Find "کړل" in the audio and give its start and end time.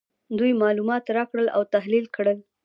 2.15-2.37